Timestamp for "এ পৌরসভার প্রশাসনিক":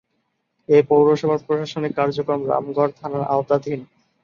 0.69-1.93